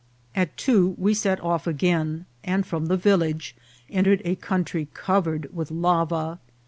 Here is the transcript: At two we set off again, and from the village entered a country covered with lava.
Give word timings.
At 0.35 0.57
two 0.57 0.95
we 0.97 1.13
set 1.13 1.39
off 1.41 1.67
again, 1.67 2.25
and 2.43 2.65
from 2.65 2.87
the 2.87 2.97
village 2.97 3.55
entered 3.87 4.23
a 4.25 4.33
country 4.33 4.87
covered 4.95 5.53
with 5.55 5.69
lava. 5.69 6.39